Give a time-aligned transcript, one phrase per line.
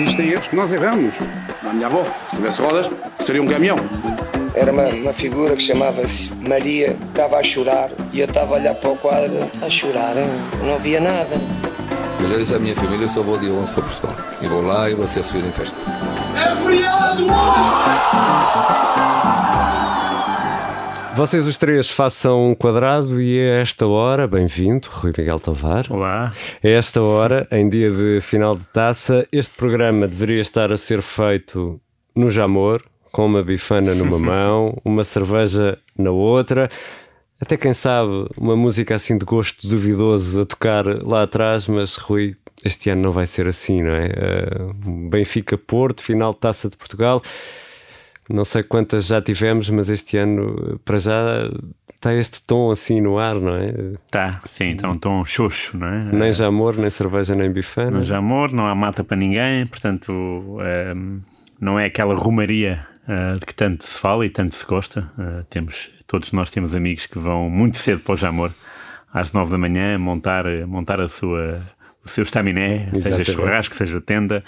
[0.00, 1.14] existem erros que nós erramos.
[1.62, 2.90] A minha avó, se tivesse rodas,
[3.24, 3.76] seria um caminhão.
[4.54, 8.74] Era uma, uma figura que chamava-se Maria, estava a chorar e eu estava a olhar
[8.74, 10.14] para o quadro, a chorar,
[10.62, 11.36] não havia nada.
[12.20, 14.16] Eu disse à minha família: eu só vou dia 11 para Portugal.
[14.40, 15.76] E vou lá e vou ser recebido em festa.
[16.36, 19.19] É feriado hoje!
[21.20, 25.84] Vocês os três façam um quadrado e a esta hora, bem-vindo, Rui Miguel Tovar.
[25.90, 26.32] Olá.
[26.64, 31.02] A esta hora, em dia de final de taça, este programa deveria estar a ser
[31.02, 31.78] feito
[32.16, 36.70] no Jamor, com uma bifana numa mão, uma cerveja na outra,
[37.38, 42.34] até quem sabe uma música assim de gosto duvidoso a tocar lá atrás, mas Rui,
[42.64, 44.06] este ano não vai ser assim, não é?
[44.06, 47.20] Uh, Benfica Porto, final de taça de Portugal.
[48.32, 51.50] Não sei quantas já tivemos, mas este ano, para já,
[51.94, 53.74] está este tom assim no ar, não é?
[54.10, 56.04] Tá, sim, está um tom xoxo, não é?
[56.12, 57.90] Nem já amor, nem cerveja, nem bifana.
[57.90, 61.20] Não já amor, não há mata para ninguém, portanto, um,
[61.60, 65.10] não é aquela rumaria uh, de que tanto se fala e tanto se gosta.
[65.18, 68.52] Uh, temos, todos nós temos amigos que vão muito cedo para o Jamor,
[69.12, 71.60] às nove da manhã, montar, montar a sua,
[72.04, 74.44] o seu estaminé, seja churrasco, seja tenda,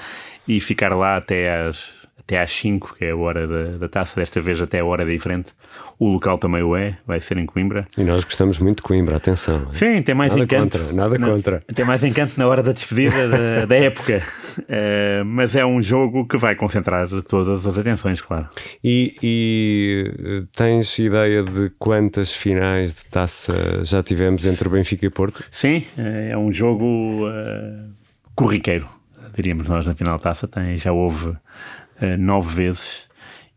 [0.47, 4.19] e ficar lá até às até às 5, que é a hora da, da, taça,
[4.19, 5.53] desta vez até a hora diferente.
[5.99, 7.85] O local também o é, vai ser em Coimbra.
[7.97, 9.67] E nós gostamos muito de Coimbra, atenção.
[9.73, 10.79] Sim, tem mais nada encanto.
[10.79, 11.63] Contra, nada não, contra.
[11.75, 14.23] Tem mais encanto na hora da despedida da, da, época.
[14.61, 18.49] Uh, mas é um jogo que vai concentrar todas as atenções, claro.
[18.83, 25.45] E, e, tens ideia de quantas finais de taça já tivemos entre Benfica e Porto?
[25.51, 26.85] Sim, é um jogo
[27.29, 27.93] uh,
[28.35, 28.89] corriqueiro,
[29.35, 30.47] diríamos nós, na final de taça.
[30.47, 31.37] Tem, já houve
[32.03, 33.09] uh, nove vezes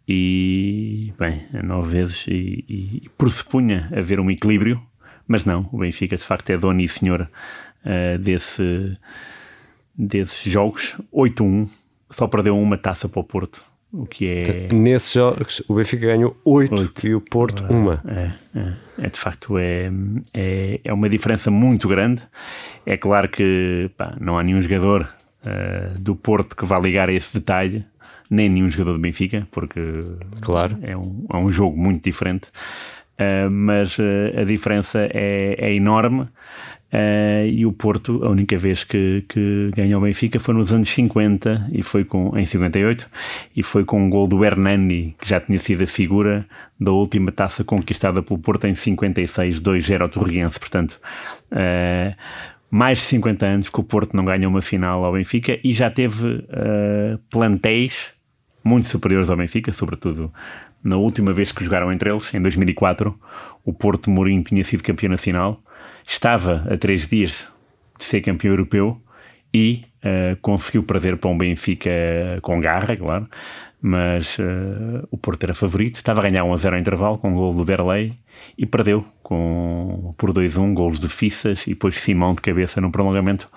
[0.08, 4.82] e, bem, nove vezes e, e, pressupunha haver um equilíbrio,
[5.28, 8.98] mas não, o Benfica de facto é dono e senhor uh, desse,
[9.98, 11.68] desses jogos, 8-1,
[12.10, 14.68] só perdeu uma taça para o Porto, o que é...
[14.72, 17.08] Nesses jogos o Benfica ganhou 8, 8.
[17.08, 18.02] e o Porto uma.
[18.08, 19.90] É, é, é, de facto, é,
[20.34, 22.22] é, é uma diferença muito grande,
[22.86, 25.10] é claro que pá, não há nenhum jogador
[25.46, 27.86] uh, do Porto que vá ligar a esse detalhe,
[28.30, 29.80] nem nenhum jogador do Benfica, porque
[30.42, 30.78] claro.
[30.82, 32.50] é, um, é um jogo muito diferente.
[33.16, 36.28] Uh, mas uh, a diferença é, é enorme.
[36.94, 40.90] Uh, e o Porto, a única vez que, que ganhou o Benfica foi nos anos
[40.90, 43.10] 50 e foi com, em 58
[43.56, 46.46] e foi com um gol do Hernani, que já tinha sido a figura
[46.80, 50.60] da última taça conquistada pelo Porto em 56, 2-0 ao Torriense.
[50.60, 51.00] Portanto,
[52.72, 55.90] mais de 50 anos que o Porto não ganha uma final ao Benfica e já
[55.90, 56.46] teve
[57.30, 58.15] plantéis
[58.66, 60.34] muito superiores ao Benfica, sobretudo
[60.84, 63.18] na última vez que jogaram entre eles, em 2004,
[63.64, 65.62] o Porto Mourinho tinha sido campeão nacional,
[66.06, 67.48] estava a três dias
[67.98, 69.00] de ser campeão europeu
[69.54, 71.92] e uh, conseguiu perder para um Benfica
[72.42, 73.30] com garra, claro,
[73.80, 77.34] mas uh, o Porto era favorito, estava a ganhar 1 a 0 ao intervalo com
[77.34, 78.14] o gol do Derlei
[78.58, 83.48] e perdeu com, por 2-1, golos de Fissas e depois Simão de cabeça no prolongamento,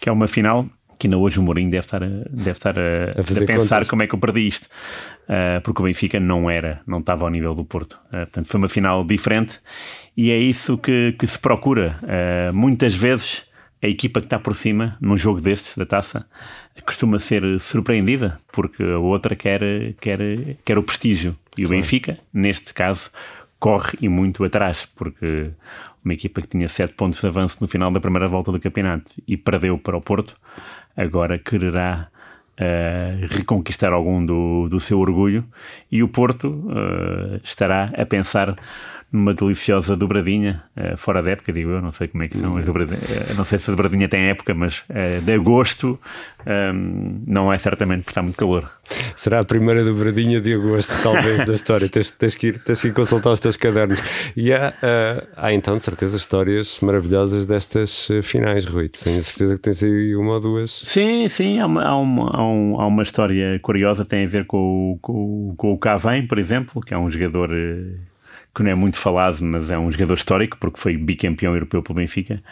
[0.00, 0.66] que é uma final
[0.98, 3.90] que ainda hoje o Mourinho deve estar a, deve estar a, a, a pensar contas.
[3.90, 7.30] como é que eu perdi isto, uh, porque o Benfica não era, não estava ao
[7.30, 7.94] nível do Porto.
[8.06, 9.60] Uh, portanto, foi uma final diferente
[10.16, 11.98] e é isso que, que se procura.
[12.02, 13.46] Uh, muitas vezes
[13.82, 16.26] a equipa que está por cima, num jogo destes, da taça,
[16.84, 19.60] costuma ser surpreendida, porque a outra quer,
[20.00, 20.18] quer,
[20.64, 21.36] quer o prestígio.
[21.56, 23.10] E o Benfica, neste caso,
[23.58, 25.50] corre e muito atrás, porque
[26.04, 29.10] uma equipa que tinha sete pontos de avanço no final da primeira volta do campeonato
[29.26, 30.36] e perdeu para o Porto,
[30.98, 32.08] agora quererá
[32.58, 35.44] uh, reconquistar algum do, do seu orgulho.
[35.90, 38.56] E o Porto uh, estará a pensar
[39.10, 42.58] numa deliciosa dobradinha, uh, fora da época, digo eu, não sei como é que são
[42.58, 45.98] as dobradinhas, uh, não sei se a dobradinha tem época, mas uh, de agosto
[46.46, 48.70] um, não é certamente porque está muito calor.
[49.16, 51.88] Será a primeira dobradinha de agosto, talvez, da história.
[51.98, 53.98] Tens, tens, que ir, tens que ir consultar os teus cadernos.
[54.36, 54.74] E há,
[55.36, 58.88] há então, de certeza, histórias maravilhosas destas finais, Rui.
[58.88, 60.70] Tenho certeza que tens aí uma ou duas.
[60.70, 64.44] Sim, sim, há uma, há uma, há um, há uma história curiosa, tem a ver
[64.46, 67.50] com, o, com, com o Cavém, por exemplo, que é um jogador
[68.54, 71.96] que não é muito falado, mas é um jogador histórico, porque foi bicampeão europeu pelo
[71.96, 72.42] Benfica.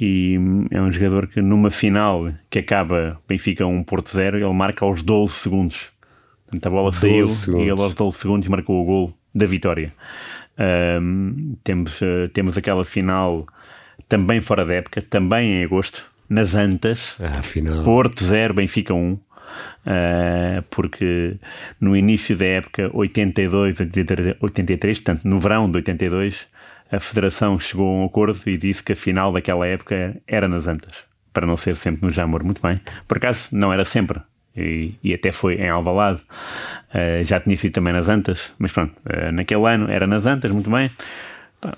[0.00, 0.36] E
[0.70, 5.02] é um jogador que numa final que acaba Benfica 1 Porto 0, ele marca aos
[5.02, 5.92] 12 segundos.
[6.44, 7.66] Portanto, a bola saiu segundos.
[7.66, 9.92] e ele aos 12 segundos marcou o gol da vitória.
[11.00, 13.46] Um, temos, uh, temos aquela final
[14.08, 17.16] também fora da época, também em agosto, nas Antas.
[17.20, 17.40] Ah,
[17.84, 19.18] Porto 0, Benfica 1.
[19.84, 21.36] Uh, porque
[21.80, 23.76] no início da época 82,
[24.40, 26.46] 83, portanto no verão de 82,
[26.90, 30.68] a Federação chegou a um acordo e disse que a final daquela época era nas
[30.68, 32.44] Antas, para não ser sempre no Jamor.
[32.44, 32.80] Muito bem.
[33.08, 34.20] Por acaso, não era sempre.
[34.54, 36.20] e, e até foi em Alvalade.
[36.94, 40.50] Uh, já tinha sido também nas Antas, mas pronto, uh, naquele ano era nas Antas,
[40.50, 40.90] muito bem.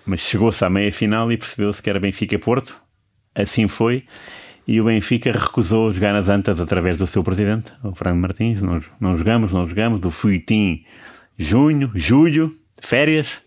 [0.05, 2.75] Mas chegou-se à meia final e percebeu-se que era Benfica-Porto.
[3.35, 4.05] Assim foi.
[4.67, 8.63] E o Benfica recusou jogar nas Antas através do seu presidente, o Fernando Martins.
[8.63, 10.03] Não, não jogamos, não jogamos.
[10.05, 10.85] O Fuitim,
[11.39, 12.51] junho, julho,
[12.81, 13.43] férias.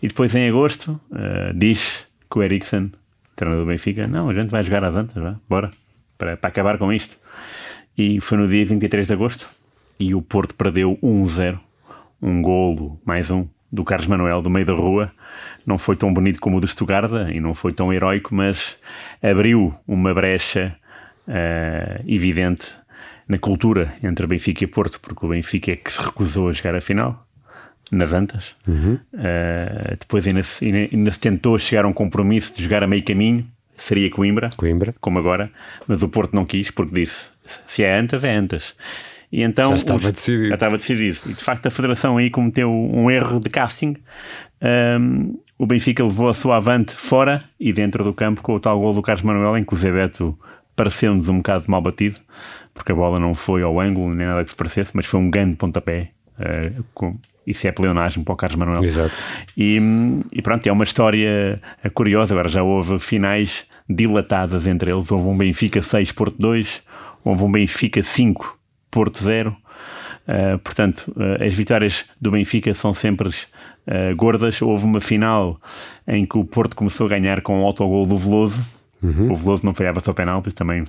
[0.00, 2.92] E depois em agosto uh, diz que o Eriksen,
[3.34, 5.70] treinador do Benfica, não, a gente vai jogar às Antas, vá, bora,
[6.16, 7.16] para, para acabar com isto.
[7.98, 9.48] E foi no dia 23 de agosto
[9.98, 11.58] e o Porto perdeu 1-0.
[12.22, 15.12] Um golo, mais um, do Carlos Manuel, do meio da rua.
[15.64, 18.76] Não foi tão bonito como o do Stuttgart e não foi tão heróico, mas
[19.22, 20.76] abriu uma brecha
[21.28, 22.74] uh, evidente
[23.28, 26.74] na cultura entre Benfica e Porto, porque o Benfica é que se recusou a jogar
[26.74, 27.26] a final,
[27.90, 28.56] nas Antas.
[28.66, 28.98] Uhum.
[29.14, 32.86] Uh, depois ainda se, ainda, ainda se tentou chegar a um compromisso de jogar a
[32.86, 33.46] meio caminho,
[33.76, 35.50] seria Coimbra, Coimbra, como agora,
[35.86, 37.30] mas o Porto não quis porque disse
[37.66, 38.74] se é Antas, é Antas.
[39.32, 40.48] E então, já estava os, decidido.
[40.48, 41.18] Já estava decidido.
[41.26, 43.96] E de facto a Federação aí cometeu um erro de casting.
[44.60, 48.78] Um, o Benfica levou a sua avante fora e dentro do campo com o tal
[48.80, 50.36] gol do Carlos Manuel, em que o Zebeto
[50.74, 52.18] pareceu-nos um bocado mal batido,
[52.72, 55.30] porque a bola não foi ao ângulo, nem nada que se parecesse, mas foi um
[55.30, 56.10] grande pontapé.
[56.38, 58.84] Uh, com, isso é pleonasmo para o Carlos Manuel.
[58.84, 59.22] Exato.
[59.56, 59.80] E,
[60.32, 61.60] e, pronto, é uma história
[61.94, 62.34] curiosa.
[62.34, 65.10] Agora já houve finais dilatadas entre eles.
[65.10, 66.82] Houve um Benfica 6, Porto 2,
[67.24, 68.59] houve um Benfica 5,
[68.90, 69.56] Porto 0.
[70.28, 74.60] Uh, portanto, uh, as vitórias do Benfica são sempre uh, gordas.
[74.62, 75.60] Houve uma final
[76.06, 78.60] em que o Porto começou a ganhar com o autogol do Veloso.
[79.02, 79.32] Uhum.
[79.32, 80.84] O Veloso não falhava só penaltis, também,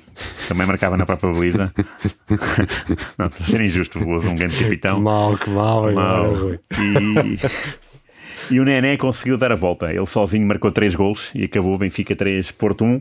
[0.47, 1.73] também marcava na própria baliza.
[3.17, 4.95] não, para ser injusto, o Veloso, um grande capitão.
[4.95, 5.91] Que mal, que mal.
[5.93, 6.33] mal.
[6.77, 7.39] E,
[8.51, 9.93] e o Nené conseguiu dar a volta.
[9.93, 12.95] Ele sozinho marcou 3 gols e acabou o Benfica 3, Porto 1.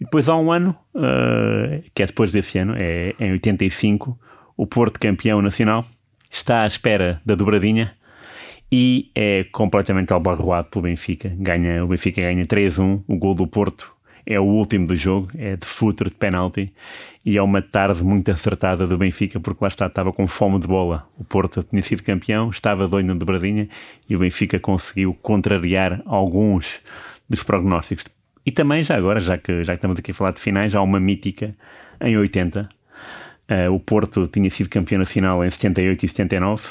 [0.00, 4.18] E depois há um ano, uh, que é depois desse ano, é em 85,
[4.56, 5.84] o Porto campeão nacional
[6.30, 7.94] está à espera da dobradinha
[8.70, 11.32] e é completamente albarroado pelo Benfica.
[11.36, 13.94] Ganha, o Benfica ganha 3-1, o gol do Porto
[14.26, 16.72] é o último do jogo, é de futuro, de penalti,
[17.24, 20.66] e é uma tarde muito acertada do Benfica, porque lá está, estava com fome de
[20.66, 21.06] bola.
[21.18, 23.68] O Porto tinha sido campeão, estava doido na dobradinha,
[24.08, 26.80] e o Benfica conseguiu contrariar alguns
[27.28, 28.06] dos prognósticos.
[28.46, 30.82] E também, já agora, já que, já que estamos aqui a falar de finais, há
[30.82, 31.54] uma mítica
[32.00, 32.68] em 80.
[33.50, 36.62] Uh, o Porto tinha sido campeão nacional em 78 e 79,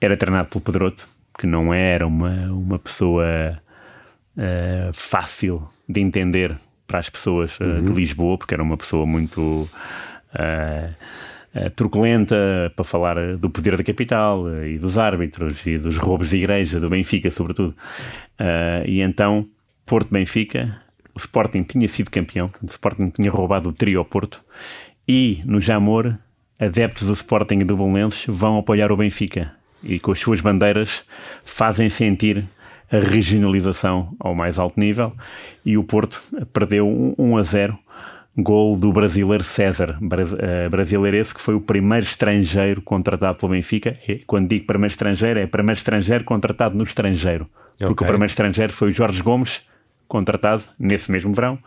[0.00, 1.06] era treinado pelo Pedroto,
[1.38, 3.60] que não era uma, uma pessoa
[4.36, 7.78] uh, fácil de entender para as pessoas uh, uhum.
[7.84, 9.68] de Lisboa, porque era uma pessoa muito
[11.74, 12.36] truculenta
[12.76, 16.88] para falar do poder da capital e dos árbitros e dos roubos de igreja, do
[16.88, 17.74] Benfica, sobretudo.
[18.86, 19.48] e então,
[19.84, 20.80] Porto-Benfica,
[21.12, 24.44] o Sporting tinha sido campeão, o Sporting tinha roubado o trio ao Porto,
[25.12, 26.14] e no Jamor,
[26.56, 29.50] adeptos do Sporting e do Belenenses vão apoiar o Benfica
[29.82, 31.02] e com as suas bandeiras
[31.44, 32.44] fazem sentir
[32.92, 35.12] a regionalização ao mais alto nível
[35.64, 36.22] e o Porto
[36.52, 36.86] perdeu
[37.18, 37.78] 1 a 0
[38.38, 39.98] gol do brasileiro César,
[40.38, 43.98] eh, brasileiro esse que foi o primeiro estrangeiro contratado pelo Benfica.
[44.06, 47.50] E quando digo primeiro estrangeiro, é primeiro estrangeiro contratado no estrangeiro.
[47.74, 47.88] Okay.
[47.88, 49.62] Porque o primeiro estrangeiro foi o Jorge Gomes,
[50.06, 51.58] contratado nesse mesmo verão,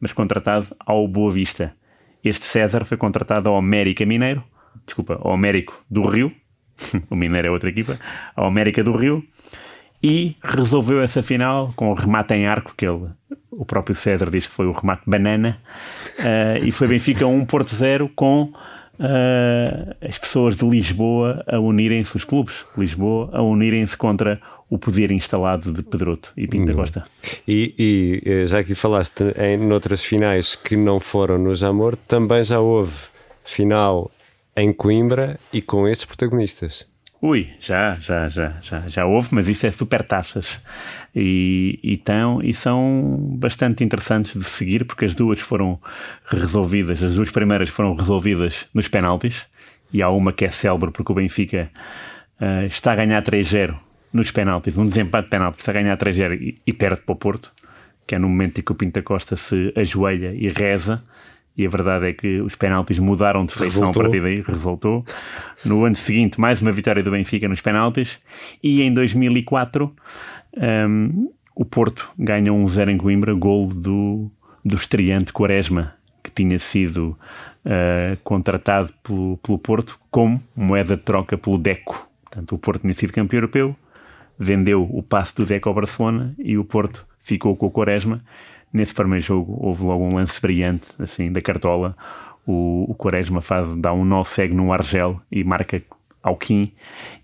[0.00, 1.74] mas contratado ao Boa Vista.
[2.24, 4.44] Este César foi contratado ao América Mineiro,
[4.84, 6.32] desculpa, ao Américo do Rio,
[7.10, 7.98] o Mineiro é outra equipa,
[8.34, 9.24] ao América do Rio,
[10.02, 13.08] e resolveu essa final com o remate em arco, que ele,
[13.50, 15.58] o próprio César diz que foi o remate banana,
[16.18, 18.52] uh, e foi Benfica 1 Porto 0 com
[19.02, 24.40] uh, as pessoas de Lisboa a unirem-se, os clubes de Lisboa, a unirem-se contra
[24.70, 27.04] o poder instalado de Pedroto e Pinta Costa.
[27.46, 32.42] E, e, eh, já que falaste em noutras finais que não foram no Jamor, também
[32.42, 32.94] já houve
[33.44, 34.10] final
[34.56, 36.86] em Coimbra e com estes protagonistas.
[37.24, 40.60] Ui, já, já, já, já, já houve, mas isso é super taças.
[41.14, 45.80] E, e, tão, e são bastante interessantes de seguir, porque as duas foram
[46.26, 49.46] resolvidas, as duas primeiras foram resolvidas nos penaltis,
[49.92, 51.70] e há uma que é célebre porque o Benfica
[52.40, 53.76] uh, está a ganhar 3-0
[54.12, 57.16] nos penaltis, um desempate de penaltis, está a ganhar 3-0 e, e perde para o
[57.16, 57.52] Porto,
[58.04, 61.04] que é no momento em que o Pinta Costa se ajoelha e reza,
[61.56, 65.04] e a verdade é que os penaltis mudaram de feição a partir daí, resultou.
[65.64, 68.18] No ano seguinte, mais uma vitória do Benfica nos penaltis,
[68.62, 69.94] e em 2004
[70.88, 74.30] um, o Porto ganha 1-0 em Coimbra, gol do,
[74.64, 77.18] do estreante Quaresma, que tinha sido
[77.66, 82.08] uh, contratado pelo, pelo Porto como moeda de troca pelo Deco.
[82.24, 83.76] Portanto, o Porto tinha sido campeão europeu,
[84.38, 88.22] vendeu o passe do Deco ao Barcelona e o Porto ficou com o Quaresma
[88.72, 91.96] Nesse primeiro jogo houve logo um lance brilhante, assim, da cartola.
[92.46, 95.82] o, o Quaresma faz, dá um nó cego no Argel e marca
[96.22, 96.72] ao Kim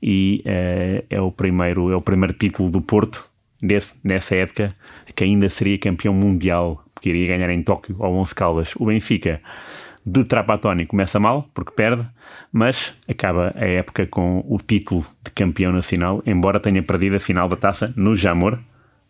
[0.03, 3.31] e uh, é, o primeiro, é o primeiro título do Porto
[3.63, 4.75] nesse, nessa época
[5.15, 8.75] que ainda seria campeão mundial, porque iria ganhar em Tóquio ao Onze Caldas.
[8.77, 9.41] O Benfica
[10.05, 12.07] de Trapatoni começa mal, porque perde,
[12.53, 17.49] mas acaba a época com o título de campeão nacional, embora tenha perdido a final
[17.49, 18.59] da taça no Jamor,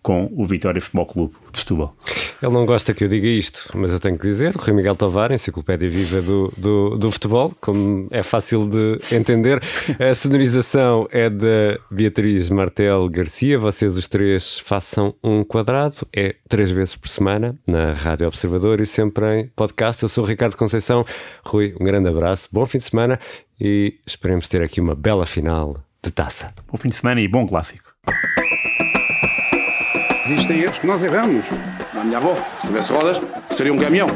[0.09, 1.95] com o Vitória Futebol Clube de Setúbal.
[2.43, 4.97] Ele não gosta que eu diga isto, mas eu tenho que dizer, o Rui Miguel
[4.97, 9.61] Tovar, enciclopédia viva do, do, do, futebol, como é fácil de entender.
[10.01, 16.71] A sonorização é da Beatriz Martel Garcia, vocês os três façam um quadrado, é três
[16.71, 20.03] vezes por semana, na Rádio Observador e sempre em podcast.
[20.03, 21.05] Eu sou o Ricardo Conceição.
[21.45, 23.21] Rui, um grande abraço, bom fim de semana
[23.61, 26.55] e esperemos ter aqui uma bela final de taça.
[26.73, 27.93] Bom fim de semana e bom clássico.
[30.31, 31.47] Existem erros que nós erramos.
[31.99, 33.19] A minha avó, se tivesse rodas,
[33.57, 34.09] seria um caminhão.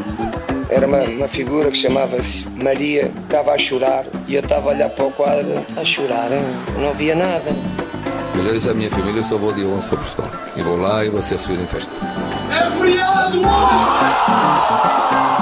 [0.69, 4.90] Era uma, uma figura que chamava-se Maria, estava a chorar e eu estava a olhar
[4.90, 6.28] para o quadro, a chorar,
[6.78, 7.50] não havia nada.
[8.37, 10.31] Mas eu disse à minha família: eu só vou dia 11 para Portugal.
[10.54, 11.90] E vou lá e vou ser recebido em festa.
[12.50, 15.41] É feriado hoje!